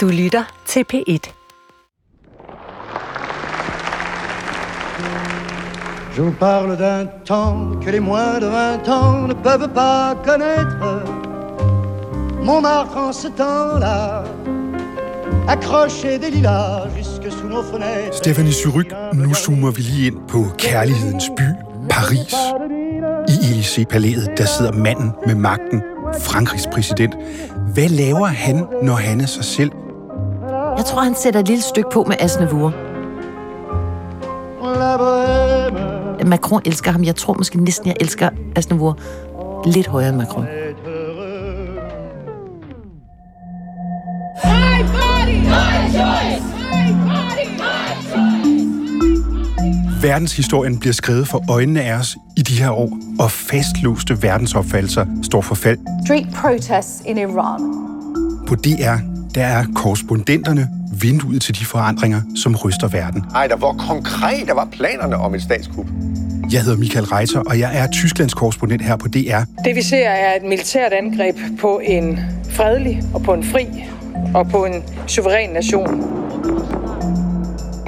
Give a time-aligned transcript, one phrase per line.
[0.00, 1.24] Du lytter til P1.
[6.16, 11.02] Je vous parle d'un temps que les moins de 20 ans ne peuvent pas connaître.
[12.42, 14.24] Montmartre en ce temps-là,
[15.48, 18.16] accroché des lilas jusque sous nos fenêtres.
[18.16, 21.48] Stephanie Suryk, nu zoomer vi lige ind på kærlighedens by,
[21.90, 22.34] Paris.
[23.28, 25.82] I Élysée-palæet, der sidder manden med magten,
[26.20, 27.14] Frankrigs præsident.
[27.74, 29.70] Hvad laver han, når han er sig selv?
[30.80, 32.70] Jeg tror, han sætter et lille stykke på med bohème
[36.26, 37.04] Macron elsker ham.
[37.04, 38.98] Jeg tror måske næsten, jeg elsker Asnavour
[39.66, 40.44] lidt højere end Macron.
[40.44, 41.80] est heureux.
[44.44, 46.44] My body, my choice.
[46.72, 49.22] My body, my choice.
[50.02, 55.40] Verdenshistorien bliver skrevet for øjnene af os i de her år, og fastlåste verdensopfattelser står
[55.40, 55.78] for fald.
[56.06, 57.60] street protests in Iran.
[58.46, 60.68] På DR, der er korrespondenterne
[61.00, 63.24] vinduet til de forandringer, som ryster verden.
[63.34, 65.86] Ej, der hvor konkrete var planerne om et statskup?
[66.52, 69.40] Jeg hedder Michael Reiter, og jeg er Tysklands korrespondent her på DR.
[69.64, 72.18] Det vi ser er et militært angreb på en
[72.50, 73.66] fredelig og på en fri
[74.34, 74.74] og på en
[75.06, 76.04] suveræn nation.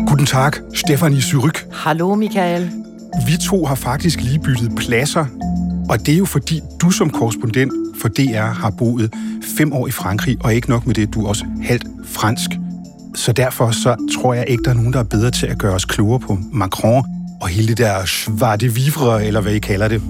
[0.06, 1.67] Guten Tag, Stefanie Suryk.
[1.73, 2.71] Hallo, Michael.
[3.27, 5.27] Vi to har faktisk lige byttet pladser,
[5.89, 9.14] og det er jo fordi, du som korrespondent for DR har boet
[9.56, 12.50] fem år i Frankrig, og ikke nok med det, du er også halvt fransk.
[13.14, 15.75] Så derfor så tror jeg ikke, der er nogen, der er bedre til at gøre
[15.75, 17.05] os klogere på Macron
[17.41, 20.03] og hele det der de vivre, eller hvad I kalder det.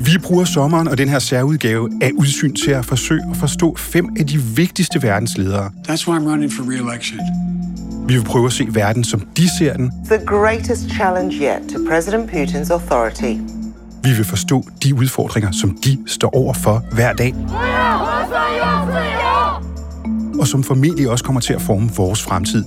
[0.00, 4.08] Vi bruger sommeren og den her særudgave af udsyn til at forsøge at forstå fem
[4.18, 5.70] af de vigtigste verdensledere.
[5.88, 7.20] That's why I'm running for re-election.
[8.08, 9.92] Vi vil prøve at se verden, som de ser den.
[10.04, 13.53] The greatest challenge yet to President Putin's authority.
[14.04, 17.34] Vi vil forstå de udfordringer, som de står over for hver dag.
[20.40, 22.64] og som formentlig også kommer til at forme vores fremtid.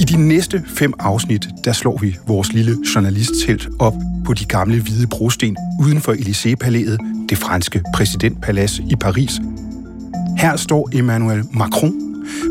[0.00, 4.82] I de næste fem afsnit, der slår vi vores lille journalisttelt op på de gamle
[4.82, 9.40] hvide brosten uden for Élysée-palæet, det franske præsidentpalads i Paris.
[10.38, 11.92] Her står Emmanuel Macron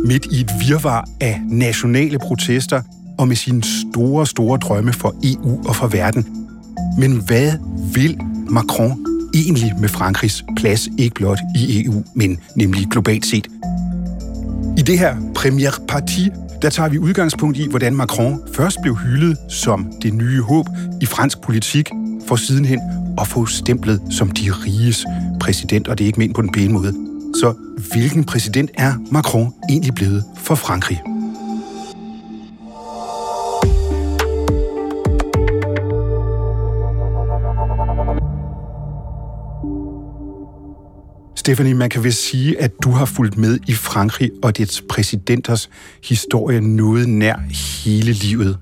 [0.06, 2.82] midt i et virvar af nationale protester
[3.18, 6.45] og med sine store, store drømme for EU og for verden.
[6.98, 7.52] Men hvad
[7.94, 8.20] vil
[8.50, 13.48] Macron egentlig med Frankrigs plads, ikke blot i EU, men nemlig globalt set?
[14.78, 16.30] I det her Premier Parti,
[16.62, 20.66] der tager vi udgangspunkt i, hvordan Macron først blev hyldet som det nye håb
[21.02, 21.90] i fransk politik,
[22.28, 22.80] for sidenhen
[23.22, 25.06] at få stemplet som de riges
[25.40, 26.94] præsident, og det er ikke ment på den pæne måde.
[27.36, 27.54] Så
[27.92, 31.15] hvilken præsident er Macron egentlig blevet for Frankrig?
[41.46, 45.70] Stephanie, man kan vist sige, at du har fulgt med i Frankrig og dets præsidenters
[46.04, 47.36] historie noget nær
[47.86, 48.58] hele livet.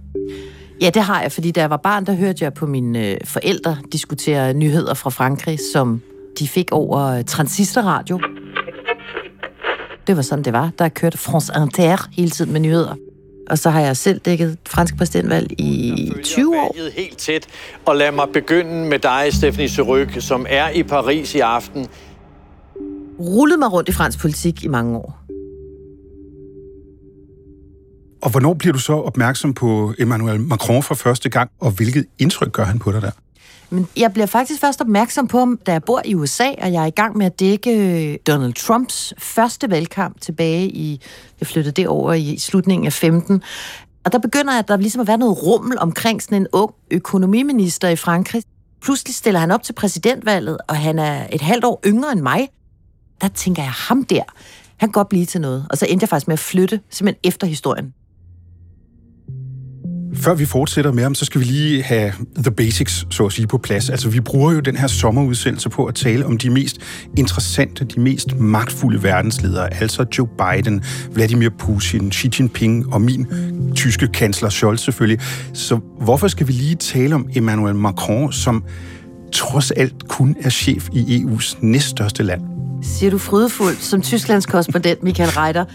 [0.82, 3.18] Ja, det har jeg, fordi da jeg var barn, der hørte jeg på mine øh,
[3.26, 6.02] forældre diskutere nyheder fra Frankrig, som
[6.40, 8.20] de fik over øh, transistorradio.
[10.08, 10.72] Det var sådan, det var.
[10.80, 12.96] Der kørte France Inter hele tiden med nyheder.
[13.50, 16.76] Og så har jeg selv dækket fransk præsidentvalg i 20 år.
[16.76, 17.48] valget helt tæt.
[17.86, 21.88] Og lad mig begynde med dig, Stephanie Suryk, som er i Paris i aften.
[23.20, 25.20] Rullet mig rundt i fransk politik i mange år.
[28.22, 32.52] Og hvornår bliver du så opmærksom på Emmanuel Macron for første gang, og hvilket indtryk
[32.52, 33.12] gør han på dig der?
[33.70, 36.84] Men jeg bliver faktisk først opmærksom på ham, da jeg bor i USA, og jeg
[36.84, 41.02] er i gang med at dække øh, Donald Trumps første valgkamp tilbage i,
[41.40, 43.42] jeg flyttede det over i slutningen af 15.
[44.06, 47.90] Og der begynder at der ligesom at være noget rummel omkring sådan en ung økonomiminister
[47.90, 48.44] i Frankrig.
[48.82, 52.50] Pludselig stiller han op til præsidentvalget, og han er et halvt år yngre end mig.
[53.24, 54.22] Der tænker jeg, ham der,
[54.78, 55.66] han kan godt blive til noget.
[55.70, 57.94] Og så endte jeg faktisk med at flytte, simpelthen efter historien.
[60.16, 63.48] Før vi fortsætter med ham, så skal vi lige have the basics, så at sige,
[63.48, 63.90] på plads.
[63.90, 66.78] Altså, vi bruger jo den her sommerudsendelse på at tale om de mest
[67.18, 73.28] interessante, de mest magtfulde verdensledere, altså Joe Biden, Vladimir Putin, Xi Jinping og min
[73.76, 75.20] tyske kansler Scholz selvfølgelig.
[75.54, 78.64] Så hvorfor skal vi lige tale om Emmanuel Macron, som
[79.34, 82.53] trods alt kun er chef i EU's næststørste land?
[82.84, 85.66] Siger du frydefuldt som Tysklands korrespondent, Michael Reiter.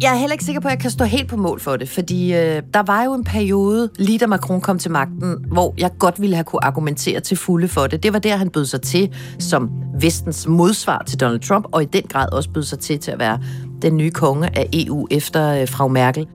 [0.00, 1.88] Jeg er heller ikke sikker på, at jeg kan stå helt på mål for det,
[1.88, 5.90] fordi øh, der var jo en periode, lige da Macron kom til magten, hvor jeg
[5.98, 8.02] godt ville have kunne argumentere til fulde for det.
[8.02, 9.70] Det var der, han bød sig til som
[10.00, 13.18] vestens modsvar til Donald Trump, og i den grad også bød sig til til at
[13.18, 13.40] være
[13.82, 16.26] den nye konge af EU efter øh, frau Merkel.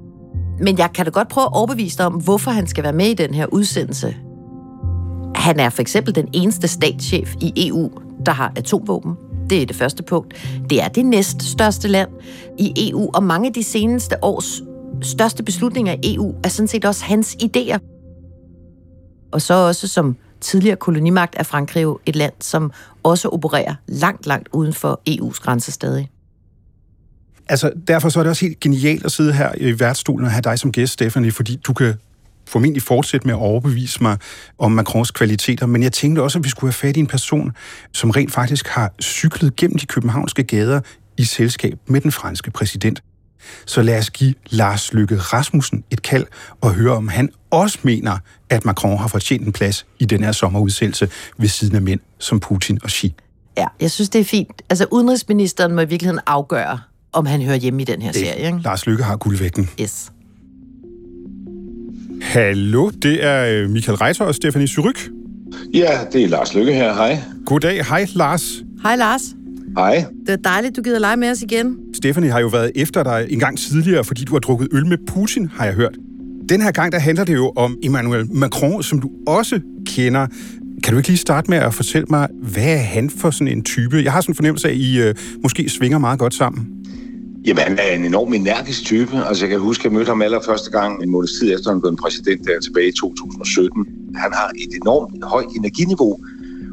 [0.59, 3.07] Men jeg kan da godt prøve at overbevise dig om, hvorfor han skal være med
[3.07, 4.15] i den her udsendelse.
[5.35, 7.91] Han er for eksempel den eneste statschef i EU,
[8.25, 9.15] der har atomvåben.
[9.51, 10.35] Det er det første punkt.
[10.69, 12.09] Det er det næststørste land
[12.59, 14.61] i EU, og mange af de seneste års
[15.01, 17.77] største beslutninger i EU er sådan set også hans idéer.
[19.31, 22.71] Og så også som tidligere kolonimagt er Frankrig jo et land, som
[23.03, 26.09] også opererer langt, langt uden for EU's grænser stadig.
[27.49, 30.41] Altså, derfor så er det også helt genialt at sidde her i værtsstolen og have
[30.41, 31.93] dig som gæst, Stephanie, fordi du kan
[32.51, 34.17] formentlig fortsætte med at overbevise mig
[34.59, 37.51] om Macrons kvaliteter, men jeg tænkte også, at vi skulle have fat i en person,
[37.93, 40.81] som rent faktisk har cyklet gennem de københavnske gader
[41.17, 43.03] i selskab med den franske præsident.
[43.65, 46.25] Så lad os give Lars Lykke Rasmussen et kald
[46.61, 48.17] og høre, om han også mener,
[48.49, 52.39] at Macron har fortjent en plads i den her sommerudsættelse ved siden af mænd som
[52.39, 53.15] Putin og Xi.
[53.57, 54.61] Ja, jeg synes, det er fint.
[54.69, 56.79] Altså, udenrigsministeren må i virkeligheden afgøre,
[57.13, 58.45] om han hører hjemme i den her Det- serie.
[58.45, 58.59] Ikke?
[58.63, 59.69] Lars Lykke har guldvægten.
[59.81, 60.11] Yes.
[62.31, 65.09] Hallo, det er øh, Michael Reiter og Stefanie Suryk.
[65.73, 66.93] Ja, det er Lars Lykke her.
[66.93, 67.19] Hej.
[67.45, 67.85] Goddag.
[67.85, 68.63] Hej, Lars.
[68.83, 69.21] Hej Lars.
[69.77, 70.05] Hej.
[70.27, 71.77] Det er dejligt, du gider lege med os igen.
[71.93, 74.97] Stephanie har jo været efter dig en gang tidligere, fordi du har drukket øl med
[75.07, 75.97] Putin, har jeg hørt.
[76.49, 80.27] Den her gang, der handler det jo om Emmanuel Macron, som du også kender.
[80.83, 83.63] Kan du ikke lige starte med at fortælle mig, hvad er han for sådan en
[83.63, 84.01] type?
[84.03, 86.67] Jeg har sådan en fornemmelse af, at I øh, måske svinger meget godt sammen.
[87.45, 89.17] Jamen, han er en enorm energisk type.
[89.27, 91.81] Altså, jeg kan huske, at jeg mødte ham allerførste gang en måneds tid efter, han
[91.81, 93.85] blev en præsident der tilbage i 2017.
[94.15, 96.19] Han har et enormt højt energiniveau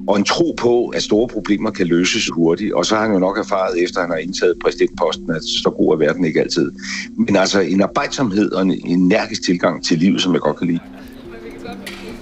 [0.08, 2.72] og en tro på, at store problemer kan løses hurtigt.
[2.72, 5.92] Og så har han jo nok erfaret, efter han har indtaget præsidentposten, at så god
[5.92, 6.72] er verden ikke altid.
[7.16, 10.80] Men altså en arbejdsomhed og en energisk tilgang til livet, som jeg godt kan lide.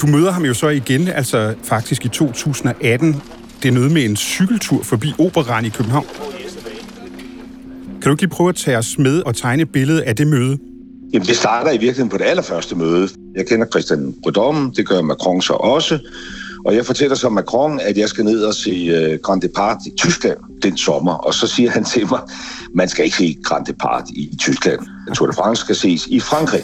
[0.03, 3.17] Du møder ham jo så igen, altså faktisk i 2018.
[3.63, 6.07] Det er noget med en cykeltur forbi Operan i København.
[8.07, 10.27] Kan du ikke lige prøve at tage os med og tegne et billede af det
[10.27, 10.59] møde?
[11.13, 13.09] Jamen, det starter i virkeligheden på det allerførste møde.
[13.37, 15.99] Jeg kender Christian Prudhomme, det gør Macron så også.
[16.67, 19.91] Og jeg fortæller så Macron, at jeg skal ned og se øh, Grand Depart i
[19.99, 21.13] Tyskland den sommer.
[21.13, 22.21] Og så siger han til mig,
[22.75, 24.81] man skal ikke se Grand Depart i Tyskland.
[25.15, 26.63] Tour de France skal ses i Frankrig.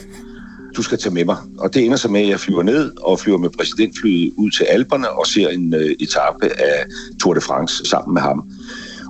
[0.77, 1.37] Du skal tage med mig.
[1.59, 4.65] Og det ender så med, at jeg flyver ned og flyver med præsidentflyet ud til
[4.65, 6.85] Alperne og ser en øh, etape af
[7.21, 8.45] Tour de France sammen med ham.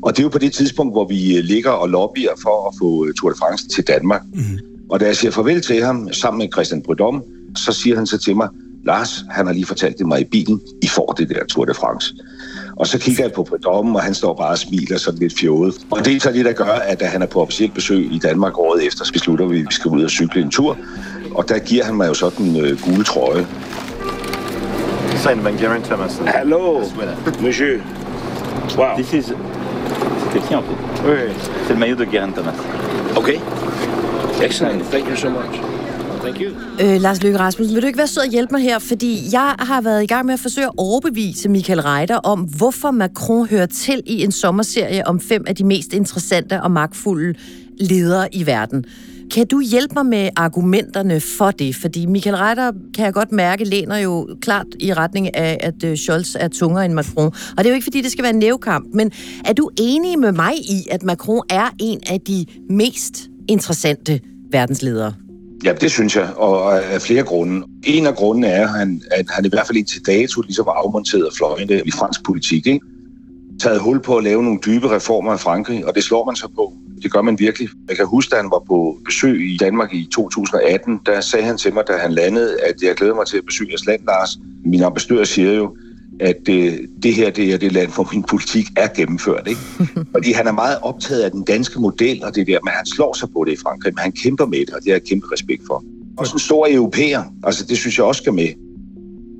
[0.02, 2.74] Og det er jo på det tidspunkt, hvor vi øh, ligger og lobbyer for at
[2.78, 4.22] få øh, Tour de France til Danmark.
[4.34, 4.58] Mm.
[4.90, 7.22] Og da jeg siger farvel til ham sammen med Christian Prudhomme,
[7.56, 8.48] så siger han så til mig,
[8.84, 11.74] Lars, han har lige fortalt det mig i bilen, I får det der Tour de
[11.74, 12.14] France.
[12.76, 15.74] Og så kigger jeg på Prudhomme, og han står bare og smiler sådan lidt fjollet.
[15.90, 18.18] Og det er så det, der gør, at da han er på officielt besøg i
[18.18, 20.78] Danmark året efter, så beslutter vi, at vi skal ud og cykle en tur.
[21.34, 23.46] Og der giver han mig jo sådan en øh, gule trøje.
[25.16, 26.22] Signed by Geraint Thomas.
[26.26, 26.84] Hallo,
[27.42, 27.80] monsieur.
[28.76, 28.96] Wow.
[28.96, 29.32] This is...
[30.40, 31.08] Tien en fait.
[31.08, 31.32] Oui,
[31.66, 32.54] C'est le maillot de Geraint Thomas.
[33.16, 33.38] Okay.
[34.42, 34.80] Excellent.
[34.90, 35.60] Thank you so much.
[36.22, 36.50] Thank you.
[36.80, 38.78] Øh, Lars Løkke Rasmussen, vil du ikke være sød at hjælpe mig her?
[38.78, 42.90] Fordi jeg har været i gang med at forsøge at overbevise Michael Reiter om, hvorfor
[42.90, 47.38] Macron hører til i en sommerserie om fem af de mest interessante og magtfulde
[47.80, 48.84] ledere i verden.
[49.32, 51.76] Kan du hjælpe mig med argumenterne for det?
[51.76, 55.96] Fordi Michael Reiter, kan jeg godt mærke, læner jo klart i retning af, at øh,
[55.96, 57.26] Scholz er tungere end Macron.
[57.26, 59.12] Og det er jo ikke, fordi det skal være en nævkamp, men
[59.44, 64.20] er du enig med mig i, at Macron er en af de mest interessante
[64.50, 65.14] verdensledere?
[65.64, 67.66] Ja, det synes jeg, og af flere grunde.
[67.84, 70.72] En af grundene er, at han, at han i hvert fald indtil dato ligesom var
[70.72, 72.66] afmonteret fløjene i fransk politik.
[72.66, 72.80] Ikke?
[73.60, 76.48] Taget hul på at lave nogle dybe reformer i Frankrig, og det slår man så
[76.54, 76.72] på.
[77.02, 77.68] Det gør man virkelig.
[77.88, 81.58] Jeg kan huske, da han var på besøg i Danmark i 2018, der sagde han
[81.58, 84.38] til mig, da han landede, at jeg glæder mig til at besøge jeres land, Lars.
[84.64, 85.76] Min ambassadør siger jo,
[86.20, 89.46] at det, det her det er det land, hvor min politik er gennemført.
[89.46, 89.60] Ikke?
[90.14, 93.14] Fordi han er meget optaget af den danske model, og det der, men han slår
[93.14, 95.26] sig på det i Frankrig, men han kæmper med det, og det har jeg kæmpe
[95.32, 95.84] respekt for.
[96.16, 98.48] Også en stor europæer, altså det synes jeg også skal med.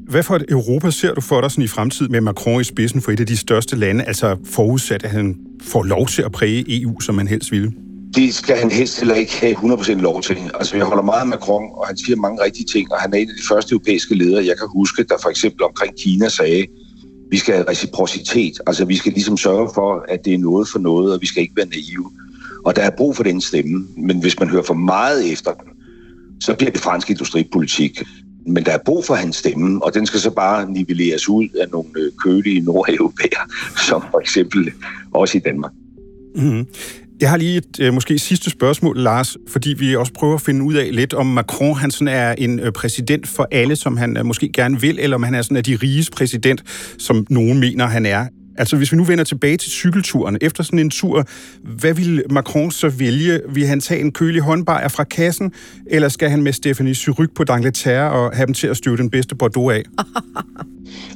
[0.08, 3.00] Hvad for et Europa ser du for dig sådan i fremtiden med Macron i spidsen
[3.00, 6.82] for et af de største lande, altså forudsat, at han får lov til at præge
[6.82, 7.72] EU, som man helst ville?
[8.14, 10.36] Det skal han helst heller ikke have 100% lov til.
[10.54, 13.18] Altså, jeg holder meget af Macron, og han siger mange rigtige ting, og han er
[13.18, 16.66] en af de første europæiske ledere, jeg kan huske, der for eksempel omkring Kina sagde,
[17.30, 18.60] vi skal have reciprocitet.
[18.66, 21.42] Altså, vi skal ligesom sørge for, at det er noget for noget, og vi skal
[21.42, 22.10] ikke være naive.
[22.64, 25.68] Og der er brug for den stemme, men hvis man hører for meget efter den,
[26.40, 28.02] så bliver det fransk industripolitik.
[28.46, 31.66] Men der er brug for hans stemme, og den skal så bare nivelleres ud af
[31.72, 33.52] nogle øh, kølige nordeuropæer,
[33.88, 34.72] som for eksempel
[35.14, 35.72] også i Danmark.
[36.36, 36.66] Mm-hmm.
[37.20, 40.64] Jeg har lige et øh, måske sidste spørgsmål, Lars, fordi vi også prøver at finde
[40.64, 44.18] ud af lidt, om Macron han sådan er en øh, præsident for alle, som han
[44.24, 46.64] måske gerne vil, eller om han er sådan er de riges præsident,
[46.98, 48.26] som nogen mener, han er.
[48.58, 51.24] Altså, hvis vi nu vender tilbage til cykelturen, efter sådan en tur,
[51.62, 53.40] hvad vil Macron så vælge?
[53.48, 55.52] Vil han tage en kølig håndbajer fra kassen,
[55.86, 59.10] eller skal han med Stephanie Syryk på d'Angleterre og have dem til at støve den
[59.10, 59.82] bedste Bordeaux af?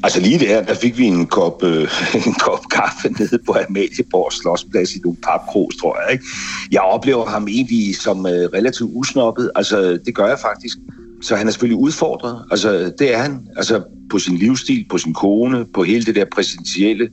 [0.04, 1.88] Altså lige der, der fik vi en kop, øh,
[2.26, 6.12] en kop kaffe nede på Amalieborg Slottsplads i nogle papkros, tror jeg.
[6.12, 6.24] Ikke?
[6.72, 9.50] Jeg oplever ham egentlig som øh, relativt usnoppet.
[9.54, 10.78] Altså, det gør jeg faktisk.
[11.22, 12.44] Så han er selvfølgelig udfordret.
[12.50, 13.46] Altså, det er han.
[13.56, 17.08] Altså, på sin livsstil, på sin kone, på hele det der præsidentielle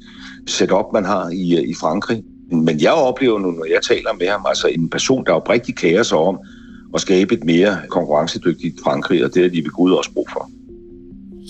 [0.48, 2.24] setup, man har i, øh, i Frankrig.
[2.52, 6.04] Men jeg oplever nu, når jeg taler med ham, altså en person, der oprigtigt kærer
[6.04, 6.40] sig om
[6.96, 10.50] at skabe et mere konkurrencedygtigt Frankrig, og det er de ved Gud også brug for.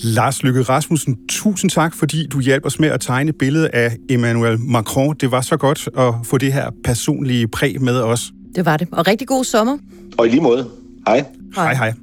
[0.03, 4.59] Lars Lykke Rasmussen, tusind tak, fordi du hjalp os med at tegne billedet af Emmanuel
[4.59, 5.15] Macron.
[5.21, 8.31] Det var så godt at få det her personlige præg med os.
[8.55, 8.87] Det var det.
[8.91, 9.77] Og rigtig god sommer.
[10.17, 10.69] Og i lige måde.
[11.07, 11.25] Hej.
[11.55, 11.93] Hej, hej.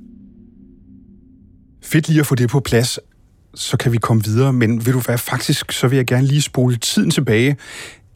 [1.83, 2.99] Fedt lige at få det på plads,
[3.55, 4.53] så kan vi komme videre.
[4.53, 7.57] Men vil du være faktisk, så vil jeg gerne lige spole tiden tilbage.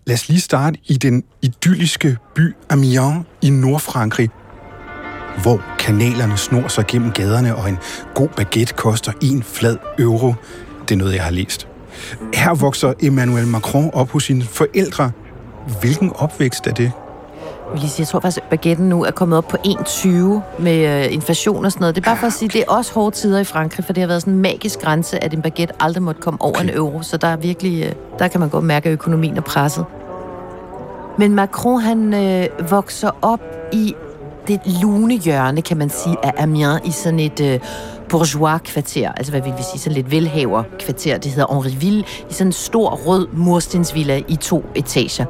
[0.06, 4.30] Lad os lige starte i den idylliske by Amiens i Nordfrankrig,
[5.42, 7.78] hvor kanalerne snor sig gennem gaderne, og en
[8.14, 10.35] god baguette koster en flad euro.
[10.83, 11.68] Det er noget, jeg har læst.
[12.35, 15.11] Her vokser Emmanuel Macron op hos sine forældre.
[15.80, 16.92] Hvilken opvækst er det?
[17.75, 20.09] Jeg, jeg tror faktisk, at baguetten nu er kommet op på 1,20
[20.59, 21.97] med øh, inflation og sådan noget.
[21.97, 24.00] Det er bare for at sige, det er også hårde tider i Frankrig, for det
[24.00, 26.64] har været sådan en magisk grænse, at en baguette aldrig måtte komme over okay.
[26.64, 27.02] en euro.
[27.02, 29.85] Så der er virkelig, øh, der kan man godt mærke, at økonomien er presset.
[31.18, 33.40] Men Macron, han øh, vokser op
[33.73, 33.94] i
[34.49, 37.61] det lune hjørne, kan man sige, af Amiens i sådan et øh,
[38.09, 42.52] bourgeois-kvarter, altså hvad vil vi sige, sådan lidt velhaver-kvarter, det hedder Henriville, i sådan en
[42.52, 45.25] stor rød murstensvilla i to etager.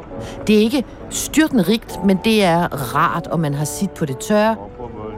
[0.46, 0.84] Det er ikke
[1.14, 4.56] styrtende rigt, men det er rart, og man har sit på det tørre.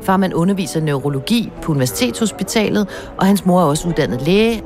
[0.02, 2.88] Far man underviser neurologi på Universitetshospitalet,
[3.18, 4.62] og hans mor er også uddannet læge,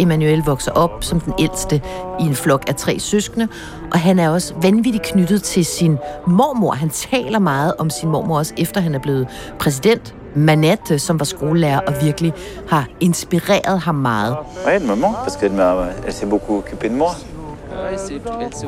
[0.00, 1.82] Emmanuel vokser op som den ældste
[2.20, 3.48] i en flok af tre søskende,
[3.92, 6.72] og han er også vanvittigt knyttet til sin mormor.
[6.72, 9.26] Han taler meget om sin mormor også, efter han er blevet
[9.58, 10.14] præsident.
[10.34, 12.32] Manette, som var skolelærer og virkelig
[12.68, 14.36] har inspireret ham meget.
[14.66, 17.08] Ja, de maman, parce qu'elle m'a- s'est beaucoup occupée de moi.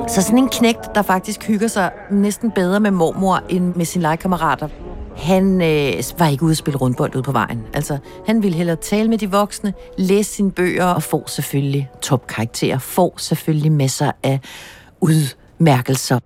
[0.08, 4.02] Så sådan en knægt, der faktisk hygger sig næsten bedre med mormor end med sine
[4.02, 4.68] legekammerater.
[5.16, 7.62] Han øh, var ikke ude at spille rundbold ude på vejen.
[7.74, 12.78] Altså, han ville hellere tale med de voksne, læse sine bøger og få selvfølgelig topkarakterer.
[12.78, 14.40] Får selvfølgelig masser af
[15.00, 16.18] udmærkelser.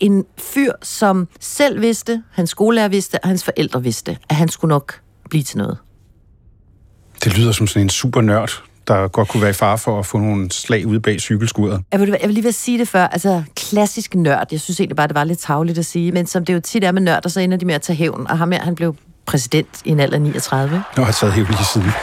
[0.00, 4.68] En fyr, som selv vidste, hans skolelærer vidste, og hans forældre vidste, at han skulle
[4.68, 5.78] nok blive til noget.
[7.24, 10.06] Det lyder som sådan en super nørd, der godt kunne være i fare for at
[10.06, 11.80] få nogle slag ude bag cykelskuret.
[11.92, 14.96] Jeg vil, jeg vil lige ved sige det før, altså klassisk nørd, jeg synes egentlig
[14.96, 17.28] bare, det var lidt tavligt at sige, men som det jo tit er med nørder,
[17.28, 18.94] så ender de med at tage hævn, og ham her, han blev
[19.26, 20.74] præsident i en alder af 39.
[20.76, 21.90] Nå, jeg har taget helt lige siden.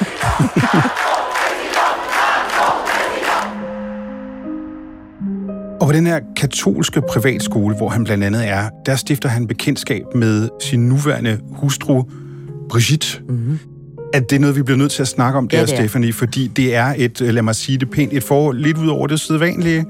[5.81, 10.03] Og på den her katolske privatskole, hvor han blandt andet er, der stifter han bekendtskab
[10.15, 12.03] med sin nuværende hustru,
[12.69, 13.21] Brigitte.
[13.29, 13.59] Mm-hmm.
[14.13, 15.77] At det er noget, vi bliver nødt til at snakke om, Ja, der, det er.
[15.77, 18.87] Stephanie, fordi det er et, øh, lad mig sige det pænt, et forhold lidt ud
[18.87, 19.85] over det sædvanlige.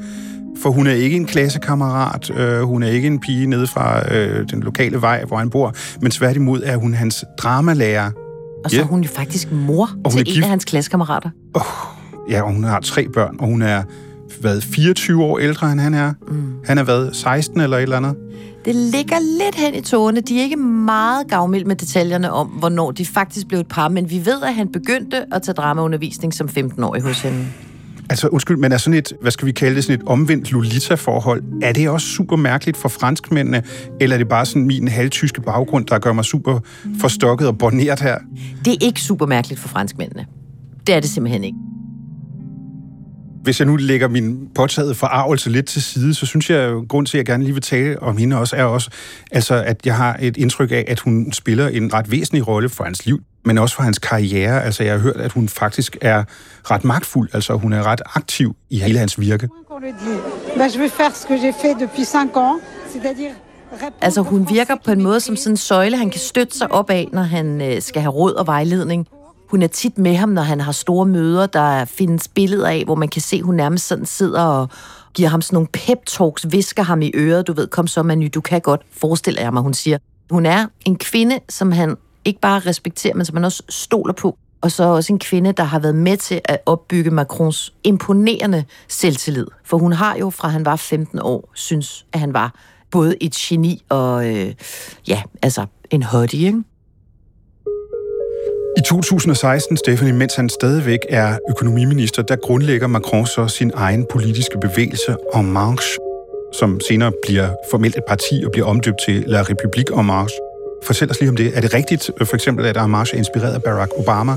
[0.61, 4.49] For hun er ikke en klassekammerat, øh, hun er ikke en pige nede fra øh,
[4.51, 8.11] den lokale vej, hvor han bor, men tværtimod er hun hans dramalærer.
[8.63, 8.81] Og så Ja.
[8.81, 10.43] er hun jo faktisk mor Og til en gift.
[10.43, 11.29] af hans klassekammerater.
[12.29, 13.83] Ja, og hun har tre børn, og hun er
[14.41, 16.13] hvad, 24 år ældre, end han er.
[16.27, 16.53] Mm.
[16.65, 18.15] Han er hvad, 16 eller et eller andet?
[18.69, 20.21] Det ligger lidt hen i tårne.
[20.21, 24.09] De er ikke meget gavmild med detaljerne om, hvornår de faktisk blev et par, men
[24.09, 27.45] vi ved, at han begyndte at tage dramaundervisning som 15-årig hos hende.
[28.09, 31.43] Altså, undskyld, men er sådan et, hvad skal vi kalde det, sådan et omvendt Lolita-forhold,
[31.61, 33.63] er det også super mærkeligt for franskmændene,
[33.99, 36.59] eller er det bare sådan min halvtyske baggrund, der gør mig super
[36.99, 38.17] forstokket og borneret her?
[38.65, 40.25] Det er ikke super mærkeligt for franskmændene.
[40.87, 41.57] Det er det simpelthen ikke.
[43.43, 47.05] Hvis jeg nu lægger min påtaget forarvelse lidt til side, så synes jeg, at grund
[47.05, 48.89] til, at jeg gerne lige vil tale om hende også, er også,
[49.31, 52.83] altså, at jeg har et indtryk af, at hun spiller en ret væsentlig rolle for
[52.83, 54.63] hans liv, men også for hans karriere.
[54.63, 56.23] Altså, jeg har hørt, at hun faktisk er
[56.71, 59.49] ret magtfuld, altså hun er ret aktiv i hele hans virke.
[59.69, 60.57] qu'on le dit.
[60.57, 62.59] Ben, je vais faire ce que j'ai fait depuis 5 ans,
[62.91, 63.33] c'est-à-dire
[64.01, 66.89] Altså, hun virker på en måde som sådan en søjle, han kan støtte sig op
[66.89, 69.07] af, når han øh, skal have råd og vejledning.
[69.49, 71.45] Hun er tit med ham, når han har store møder.
[71.45, 74.69] Der findes billeder af, hvor man kan se, hun nærmest sådan sidder og
[75.13, 77.47] giver ham sådan nogle pep-talks, visker ham i øret.
[77.47, 79.97] Du ved, kom så, Manu, du kan godt, forestiller jeg mig, hun siger.
[80.29, 84.37] Hun er en kvinde, som han ikke bare respekterer, men som han også stoler på.
[84.61, 89.47] Og så også en kvinde, der har været med til at opbygge Macrons imponerende selvtillid.
[89.63, 92.53] For hun har jo, fra han var 15 år, synes, at han var
[92.91, 94.53] både et geni og, øh,
[95.07, 96.63] ja, altså en hottie, ikke?
[98.79, 104.57] I 2016, Stephanie, mens han stadigvæk er økonomiminister, der grundlægger Macron så sin egen politiske
[104.61, 105.99] bevægelse En Marche,
[106.53, 110.37] som senere bliver formelt et parti og bliver omdøbt til La République En Marche.
[110.83, 111.57] Fortæl os lige om det.
[111.57, 114.33] Er det rigtigt, for eksempel, at En Marche er inspireret af Barack Obama?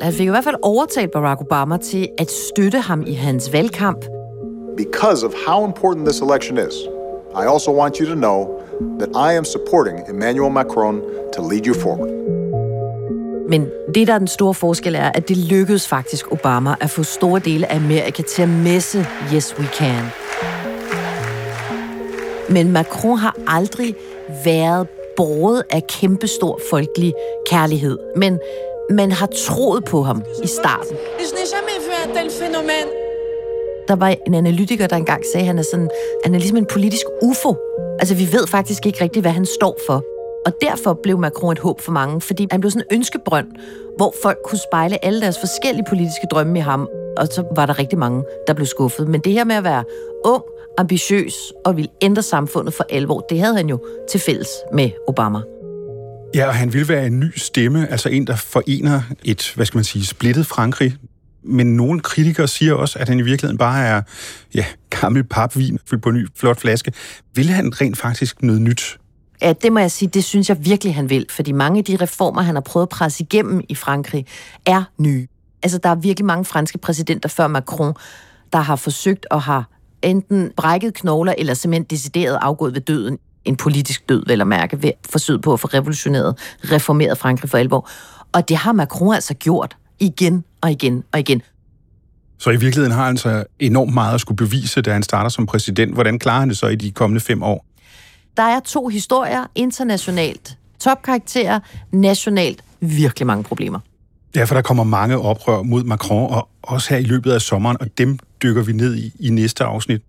[0.00, 4.04] Han fik i hvert fald overtalt Barack Obama til at støtte ham i hans valgkamp.
[4.76, 6.74] Because of how important this election is,
[7.42, 8.38] I also want you to know
[9.00, 11.00] that I am supporting Emmanuel Macron
[11.36, 12.39] to lead you forward.
[13.50, 17.02] Men det, der er den store forskel, er, at det lykkedes faktisk Obama at få
[17.02, 20.04] store dele af Amerika til at messe Yes We Can.
[22.48, 23.94] Men Macron har aldrig
[24.44, 27.14] været båret af kæmpestor folkelig
[27.46, 27.98] kærlighed.
[28.16, 28.38] Men
[28.90, 30.96] man har troet på ham i starten.
[33.88, 35.90] Der var en analytiker, der engang sagde, at han er, sådan,
[36.24, 37.54] han er ligesom en politisk ufo.
[37.98, 40.19] Altså, vi ved faktisk ikke rigtigt, hvad han står for.
[40.46, 43.46] Og derfor blev Macron et håb for mange, fordi han blev sådan en ønskebrønd,
[43.96, 46.88] hvor folk kunne spejle alle deres forskellige politiske drømme i ham.
[47.16, 49.08] Og så var der rigtig mange, der blev skuffet.
[49.08, 49.84] Men det her med at være
[50.24, 50.42] ung,
[50.78, 55.38] ambitiøs og ville ændre samfundet for alvor, det havde han jo til fælles med Obama.
[56.34, 59.78] Ja, og han vil være en ny stemme, altså en, der forener et, hvad skal
[59.78, 60.96] man sige, splittet Frankrig.
[61.44, 64.02] Men nogle kritikere siger også, at han i virkeligheden bare er
[64.54, 64.64] ja,
[65.00, 66.92] gammel papvin fyldt på en ny flot flaske.
[67.34, 68.99] Vil han rent faktisk noget nyt?
[69.42, 71.26] Ja, det må jeg sige, det synes jeg virkelig, han vil.
[71.30, 74.26] Fordi mange af de reformer, han har prøvet at presse igennem i Frankrig,
[74.66, 75.26] er nye.
[75.62, 77.94] Altså, der er virkelig mange franske præsidenter før Macron,
[78.52, 79.64] der har forsøgt at have
[80.02, 83.18] enten brækket knogler, eller simpelthen decideret afgået ved døden.
[83.44, 87.58] En politisk død, vel at mærke, ved forsøget på at få revolutioneret, reformeret Frankrig for
[87.58, 87.88] alvor.
[88.32, 91.42] Og det har Macron altså gjort igen og igen og igen.
[92.38, 95.46] Så i virkeligheden har han så enormt meget at skulle bevise, da han starter som
[95.46, 95.94] præsident.
[95.94, 97.66] Hvordan klarer han det så i de kommende fem år?
[98.36, 101.60] Der er to historier, internationalt topkarakterer,
[101.92, 103.78] nationalt virkelig mange problemer.
[104.34, 107.76] Ja, for der kommer mange oprør mod Macron, og også her i løbet af sommeren,
[107.80, 110.02] og dem dykker vi ned i i næste afsnit.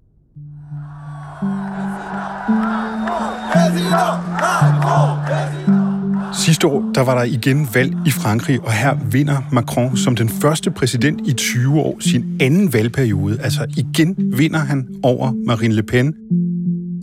[6.33, 10.29] Sidste år, der var der igen valg i Frankrig, og her vinder Macron som den
[10.29, 13.39] første præsident i 20 år sin anden valgperiode.
[13.41, 16.15] Altså igen vinder han over Marine Le Pen.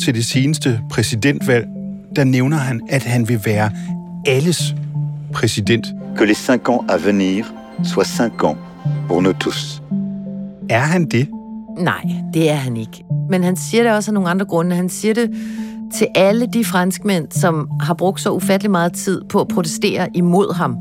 [0.08, 1.66] Til det seneste præsidentvalg,
[2.16, 3.70] der nævner han, at han vil være
[4.26, 4.74] alles
[5.32, 5.86] præsident.
[6.16, 7.44] Que les cinq ans à venir
[7.84, 8.56] soient cinq ans
[9.08, 9.82] pour nous tous.
[10.70, 11.28] Er han det?
[11.78, 12.02] Nej,
[12.34, 13.04] det er han ikke.
[13.30, 14.76] Men han siger det også af nogle andre grunde.
[14.76, 15.30] Han siger det
[15.94, 20.54] til alle de franskmænd, som har brugt så ufattelig meget tid på at protestere imod
[20.54, 20.76] ham.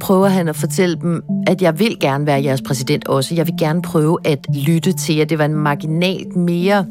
[0.00, 3.34] Prøver han at fortælle dem, at jeg vil gerne være jeres præsident også.
[3.34, 5.24] Jeg vil gerne prøve at lytte til jer.
[5.24, 6.86] Det var en marginalt mere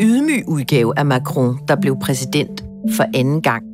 [0.00, 2.64] ydmyg udgave af Macron, der blev præsident
[2.96, 3.64] for anden gang.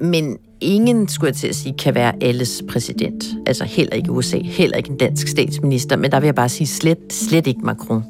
[0.00, 3.24] Men ingen, skulle jeg til at sige, kan være alles præsident.
[3.46, 6.66] Altså heller ikke USA, heller ikke en dansk statsminister, men der vil jeg bare sige
[6.66, 8.04] slet, slet ikke Macron.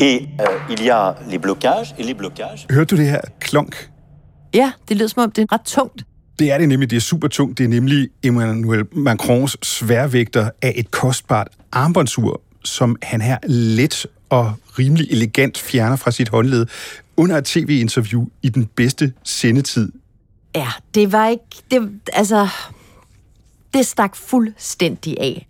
[0.00, 2.66] Et euh, il y a les blocages, et les blocages...
[2.70, 3.90] Hørte du det her klonk?
[4.54, 6.04] Ja, det lyder som om, det er ret tungt.
[6.38, 6.90] Det er det nemlig.
[6.90, 7.58] Det er super tungt.
[7.58, 14.52] Det er nemlig Emmanuel Macrons sværvægter af et kostbart armbåndsur, som han her let og
[14.78, 16.66] rimelig elegant fjerner fra sit håndled
[17.16, 19.92] under et tv-interview i den bedste sendetid.
[20.54, 21.44] Ja, det var ikke...
[21.70, 22.48] Det, altså,
[23.74, 25.46] det stak fuldstændig af.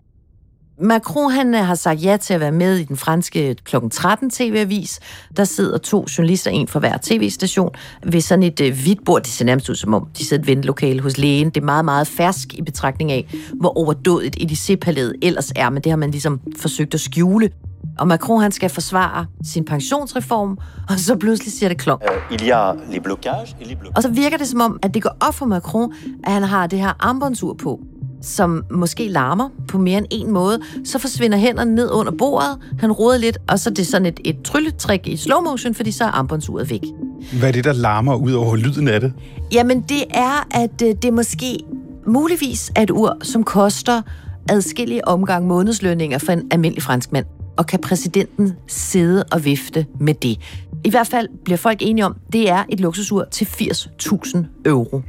[0.81, 3.77] Macron han øh, har sagt ja til at være med i den franske kl.
[3.90, 5.01] 13 tv-avis.
[5.37, 7.70] Der sidder to journalister, en for hver tv-station,
[8.07, 9.23] ved sådan et øh, hvidt bord.
[9.23, 11.51] Det ser nærmest ud som om, de sidder i et ventelokale hos lægen.
[11.51, 15.92] Det er meget, meget fersk i betragtning af, hvor overdådigt Élysée-palæet ellers er, men det
[15.92, 17.51] har man ligesom forsøgt at skjule.
[17.98, 22.02] Og Macron han skal forsvare sin pensionsreform, og så pludselig siger det klok.
[22.02, 23.96] Euh, il y a les blocages, et les blocages...
[23.96, 25.92] Og så virker det som om, at det går op for Macron,
[26.24, 27.80] at han har det her armbåndsur på,
[28.22, 30.59] som måske larmer på mere end en måde.
[30.85, 34.20] Så forsvinder hænderne ned under bordet, han roder lidt, og så er det sådan et,
[34.24, 36.83] et trylletrik i slow motion, fordi så er armbåndsuret væk.
[37.38, 39.12] Hvad er det, der larmer ud over lyden af det?
[39.52, 41.59] Jamen, det er, at øh, det måske
[42.07, 44.02] muligvis er et ur, som koster
[44.48, 47.26] adskillige omgang månedslønninger for en almindelig franskmand.
[47.56, 50.38] Og kan præsidenten sidde og vifte med det?
[50.84, 55.02] I hvert fald bliver folk enige om, det er et luksusur til 80.000 euro.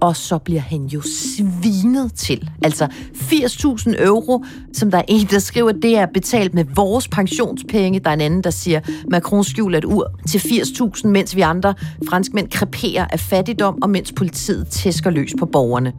[0.00, 2.50] Og så bliver han jo svinet til.
[2.62, 8.00] Altså 80.000 euro, som der er en, der skriver, det er betalt med vores pensionspenge.
[8.00, 11.74] Der er en anden, der siger, Macron skjuler et ur til 80.000, mens vi andre
[12.08, 15.92] franskmænd kreperer af fattigdom, og mens politiet tæsker løs på borgerne.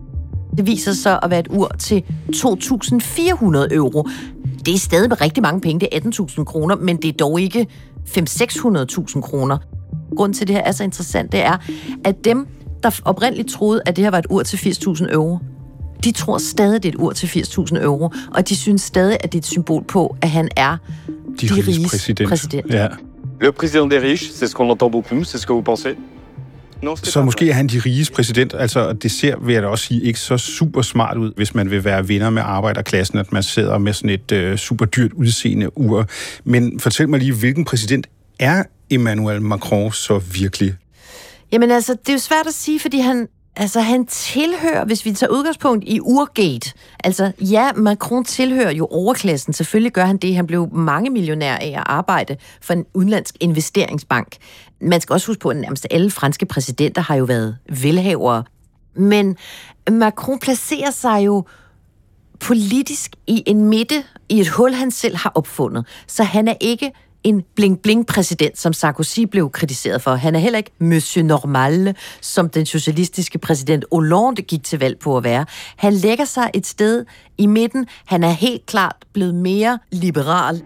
[0.58, 2.04] Det viser sig at være et ur til
[2.36, 4.08] 2.400 euro.
[4.66, 7.42] Det er stadig med rigtig mange penge, det er 18.000 kroner, men det er dog
[7.42, 7.68] ikke
[8.08, 9.58] 500-600.000 kroner.
[10.16, 11.58] Grunden til, at det her er så interessant, det er,
[12.04, 12.48] at dem,
[12.84, 15.40] der oprindeligt troede, at det her var et ur til 80.000 euro,
[16.04, 19.32] de tror stadig, det er et ur til 80.000 euro, og de synes stadig, at
[19.32, 20.78] det er et symbol på, at han er
[21.42, 22.30] de, de riges præsident.
[22.30, 22.74] præsident.
[22.74, 22.88] Ja.
[23.42, 25.96] Le président des riches, c'est ce qu'on entend beaucoup, c'est ce que vous pensez
[27.04, 28.54] så måske er han de riges præsident.
[28.58, 31.72] Altså, det ser, vil jeg da også sige, ikke så super smart ud, hvis man
[31.72, 35.78] vil være venner med arbejderklassen, at man sidder med sådan et uh, super dyrt udseende
[35.78, 36.08] ur.
[36.44, 38.08] Men fortæl mig lige, hvilken præsident
[38.40, 40.76] er Emmanuel Macron så virkelig?
[41.52, 45.12] Jamen altså, det er jo svært at sige, fordi han, Altså, han tilhører, hvis vi
[45.12, 50.36] tager udgangspunkt i Urgate, altså ja, Macron tilhører jo overklassen, selvfølgelig gør han det.
[50.36, 54.38] Han blev mange millionær af at arbejde for en udenlandsk investeringsbank.
[54.82, 58.44] Man skal også huske på, at nærmest alle franske præsidenter har jo været velhavere.
[58.96, 59.38] Men
[59.92, 61.46] Macron placerer sig jo
[62.40, 65.86] politisk i en midte, i et hul, han selv har opfundet.
[66.08, 66.92] Så han er ikke
[67.24, 70.16] en bling-bling-præsident, som Sarkozy blev kritiseret for.
[70.16, 75.18] Han er heller ikke Monsieur Normal, som den socialistiske præsident Hollande gik til valg på
[75.18, 75.46] at være.
[75.78, 77.06] Han lægger sig et sted
[77.38, 77.88] i midten.
[78.06, 80.62] Han er helt klart blevet mere liberal.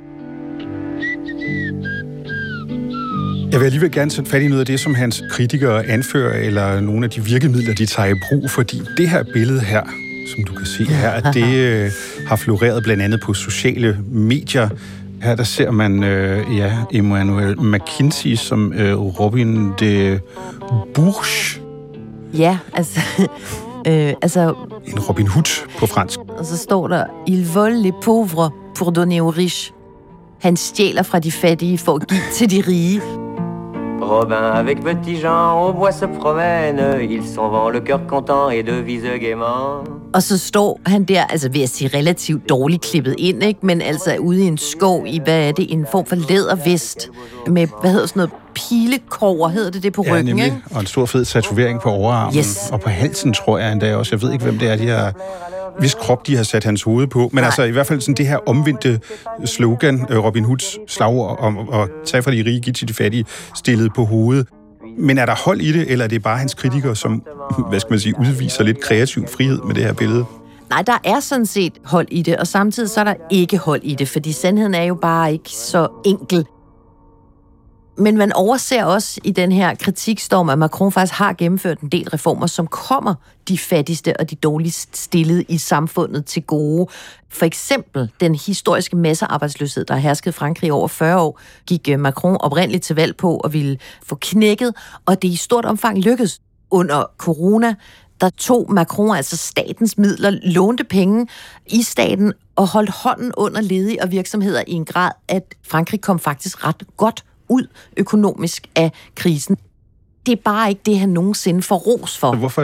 [3.52, 6.80] Jeg vil alligevel gerne sætte fat i noget af det, som hans kritikere anfører, eller
[6.80, 9.84] nogle af de virkemidler, de tager i brug, fordi det her billede her,
[10.36, 11.92] som du kan se her, det øh,
[12.28, 14.70] har floreret blandt andet på sociale medier.
[15.26, 20.20] Her der ser man øh, ja, Emmanuel McKinsey som øh, Robin de
[20.94, 21.62] Bourges.
[22.34, 23.00] Ja, altså...
[23.88, 24.54] øh, altså
[24.88, 26.20] en Robin Hood på fransk.
[26.38, 29.74] Og så står der, Il vole les pauvres pour donner aux riches.
[30.42, 33.02] Han stjæler fra de fattige for at give til de rige.
[34.02, 38.64] Robin avec Petit Jean au bois se promène, ils s'en vont le cœur content et
[38.64, 40.05] devise gaiement.
[40.16, 43.60] Og så står han der, altså ved at sige relativt dårligt klippet ind, ikke?
[43.64, 47.10] men altså ude i en skov i, hvad er det, en form for lædervest
[47.48, 50.46] med, hvad hedder sådan noget, pilekover, hedder det det på ja, ryggen, nemlig.
[50.46, 50.58] ikke?
[50.72, 52.38] Og en stor fed tatovering på overarmen.
[52.40, 52.70] Yes.
[52.72, 54.16] Og på halsen, tror jeg endda også.
[54.16, 55.14] Jeg ved ikke, hvem det er, de har
[55.80, 57.20] hvis krop de har sat hans hoved på.
[57.20, 57.46] Men Nej.
[57.46, 59.00] altså i hvert fald sådan det her omvendte
[59.46, 63.26] slogan, øh, Robin Hoods slagord om at tage fra de rige, give til de fattige,
[63.56, 64.48] stillet på hovedet.
[64.98, 67.24] Men er der hold i det, eller er det bare hans kritikere, som,
[67.70, 70.26] hvad skal man sige, udviser lidt kreativ frihed med det her billede?
[70.70, 73.82] Nej, der er sådan set hold i det, og samtidig så er der ikke hold
[73.84, 76.46] i det, fordi sandheden er jo bare ikke så enkel.
[77.98, 82.10] Men man overser også i den her kritikstorm, at Macron faktisk har gennemført en del
[82.10, 83.16] reformer, som kommer
[83.48, 86.88] de fattigste og de dårligst stillede i samfundet til gode.
[87.30, 92.38] For eksempel den historiske massearbejdsløshed, der har hersket Frankrig over 40 år, gik øh, Macron
[92.40, 94.74] oprindeligt til valg på og ville få knækket,
[95.06, 97.76] og det i stort omfang lykkedes under corona
[98.22, 101.28] der tog Macron altså statens midler, lånte penge
[101.68, 106.20] i staten og holdt hånden under ledige og virksomheder i en grad, at Frankrig kom
[106.20, 109.58] faktisk ret godt ud økonomisk af krisen.
[110.26, 112.36] Det er bare ikke det, han nogensinde får ros for.
[112.36, 112.62] Hvorfor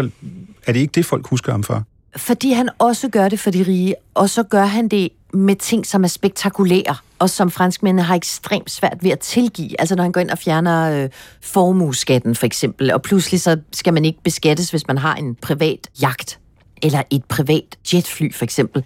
[0.68, 1.84] er det ikke det, folk husker ham for?
[2.18, 5.86] Fordi han også gør det for de rige, og så gør han det med ting,
[5.86, 9.82] som er spektakulære, og som franskmændene har ekstremt svært ved at tilgive.
[9.82, 11.10] Altså når han går ind og fjerner øh,
[11.42, 15.90] formueskatten for eksempel, og pludselig så skal man ikke beskattes, hvis man har en privat
[16.02, 16.40] jagt,
[16.84, 18.86] eller et privat jetfly for eksempel.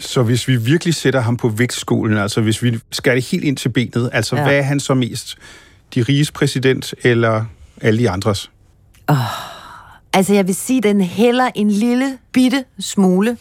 [0.00, 3.56] Så hvis vi virkelig sætter ham på vægtskolen, altså hvis vi skal det helt ind
[3.56, 4.42] til benet, altså ja.
[4.42, 5.38] hvad er han så mest?
[5.94, 7.44] De riges præsident eller
[7.80, 8.50] alle de andres?
[9.08, 9.16] Oh,
[10.12, 13.36] altså jeg vil sige, den hælder en lille bitte smule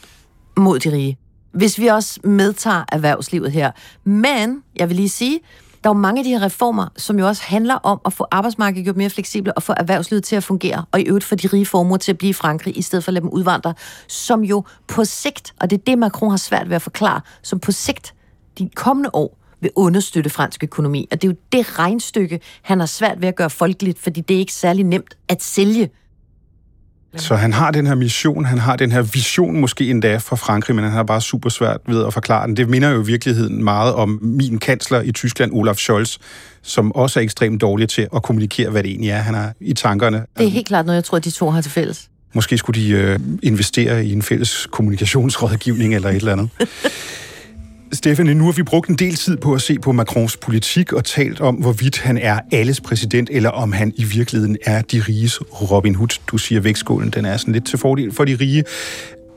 [0.57, 1.17] mod de rige.
[1.51, 3.71] Hvis vi også medtager erhvervslivet her.
[4.03, 5.39] Men jeg vil lige sige,
[5.83, 8.25] der er jo mange af de her reformer, som jo også handler om at få
[8.31, 11.47] arbejdsmarkedet gjort mere fleksibelt og få erhvervslivet til at fungere, og i øvrigt få de
[11.47, 13.73] rige formuer til at blive i Frankrig, i stedet for at lade dem udvandre,
[14.07, 17.59] som jo på sigt, og det er det, Macron har svært ved at forklare, som
[17.59, 18.13] på sigt,
[18.57, 21.07] de kommende år, vil understøtte fransk økonomi.
[21.11, 24.35] Og det er jo det regnstykke, han har svært ved at gøre folkeligt, fordi det
[24.35, 25.89] er ikke særlig nemt at sælge
[27.15, 30.75] så han har den her mission, han har den her vision måske endda fra Frankrig,
[30.75, 32.57] men han har bare super svært ved at forklare den.
[32.57, 36.17] Det minder jo i virkeligheden meget om min kansler i Tyskland, Olaf Scholz,
[36.61, 39.73] som også er ekstremt dårlig til at kommunikere, hvad det egentlig er, han har i
[39.73, 40.25] tankerne.
[40.37, 42.09] Det er helt klart noget, jeg tror, de to har til fælles.
[42.33, 46.49] Måske skulle de øh, investere i en fælles kommunikationsrådgivning eller et eller andet.
[47.93, 51.05] Stefanie, nu har vi brugt en del tid på at se på Macrons politik og
[51.05, 55.41] talt om, hvorvidt han er alles præsident, eller om han i virkeligheden er de riges
[55.41, 56.19] Robin Hood.
[56.27, 58.63] Du siger, vægtskålen den er sådan lidt til fordel for de rige.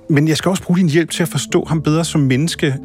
[0.09, 2.77] Men jeg skal også bruge din hjælp til at forstå ham bedre som menneske.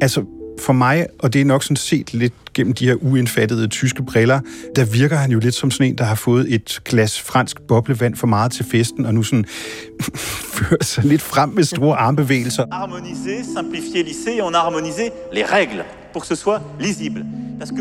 [0.00, 0.24] Altså,
[0.60, 4.40] for mig, og det er nok sådan set lidt gennem de her uindfattede tyske briller,
[4.76, 8.16] der virker han jo lidt som sådan en, der har fået et glas fransk boblevand
[8.16, 9.44] for meget til festen, og nu sådan
[10.54, 12.64] fører sig lidt frem med store armbevægelser.
[12.72, 17.24] Harmoniser, simplifier lycée, on harmoniser les règles pour que ce soit lisible.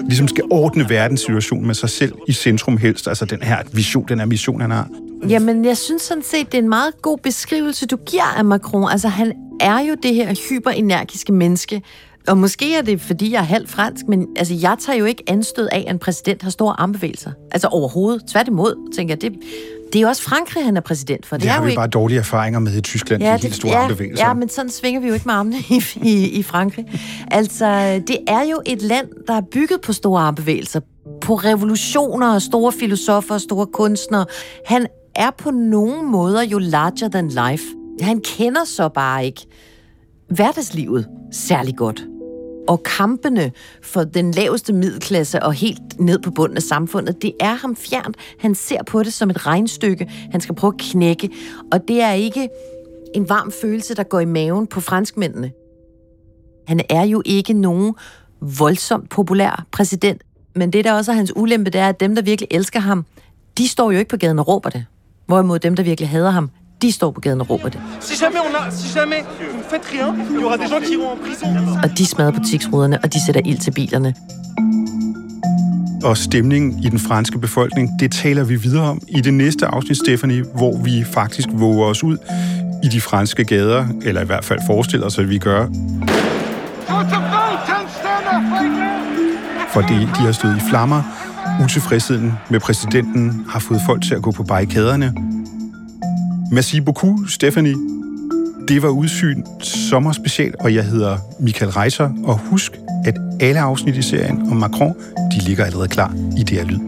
[0.07, 4.19] Ligesom skal ordne verdenssituationen med sig selv i centrum helst, altså den her vision, den
[4.19, 4.87] her mission, han har.
[5.29, 8.91] Jamen, jeg synes sådan set, det er en meget god beskrivelse, du giver af Macron.
[8.91, 11.81] Altså, han er jo det her hyperenergiske menneske,
[12.27, 15.23] og måske er det, fordi jeg er halvt fransk, men altså, jeg tager jo ikke
[15.27, 17.31] anstød af, at en præsident har store armbevægelser.
[17.51, 18.23] Altså overhovedet.
[18.27, 19.31] Tværtimod, tænker jeg, det,
[19.93, 21.35] det er jo også Frankrig, han er præsident for.
[21.35, 21.79] Det, det har vi ikke...
[21.79, 24.27] bare dårlige erfaringer med i Tyskland, ja, de helt store ja, armbevægelser.
[24.27, 26.85] Ja, men sådan svinger vi jo ikke med armene i, i, i Frankrig.
[27.31, 30.79] Altså, det er jo et land, der er bygget på store armbevægelser,
[31.21, 34.25] på revolutioner og store filosofer og store kunstnere.
[34.65, 37.63] Han er på nogen måder jo larger than life.
[38.01, 39.45] Han kender så bare ikke
[40.29, 42.03] hverdagslivet særlig godt.
[42.67, 47.53] Og kampene for den laveste middelklasse og helt ned på bunden af samfundet, det er
[47.53, 48.17] ham fjernt.
[48.39, 51.29] Han ser på det som et regnstykke, han skal prøve at knække.
[51.71, 52.49] Og det er ikke
[53.15, 55.51] en varm følelse, der går i maven på franskmændene.
[56.67, 57.95] Han er jo ikke nogen
[58.41, 60.21] voldsomt populær præsident,
[60.55, 63.05] men det, der også er hans ulempe, det er, at dem, der virkelig elsker ham,
[63.57, 64.85] de står jo ikke på gaden og råber det.
[65.25, 66.49] Hvorimod dem, der virkelig hader ham,
[66.81, 67.79] de står på gaden og råber det.
[67.99, 70.81] Si jamais, on a, si jamais vous ne faites rien, il y aura des gens
[70.85, 71.79] qui iront en prison.
[71.83, 74.13] Og de smadrer butiksruderne, og de sætter ild til bilerne.
[76.03, 79.97] Og stemningen i den franske befolkning, det taler vi videre om i det næste afsnit,
[79.97, 82.17] Stephanie, hvor vi faktisk våger os ud
[82.83, 85.65] i de franske gader, eller i hvert fald forestiller os, at vi gør.
[89.73, 91.01] Fordi de har stået i flammer.
[91.63, 95.13] Utilfredsheden med præsidenten har fået folk til at gå på barrikaderne.
[96.51, 97.75] Merci beaucoup, Stephanie.
[98.67, 102.09] Det var Udsyn sommerspecial, og jeg hedder Michael Reiser.
[102.23, 102.71] Og husk,
[103.05, 104.95] at alle afsnit i serien om Macron,
[105.31, 106.79] de ligger allerede klar i det her lyd.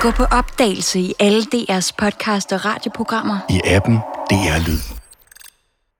[0.00, 3.38] Gå på opdagelse i alle DR's podcast og radioprogrammer.
[3.50, 3.94] I appen
[4.30, 4.97] DR Lyd.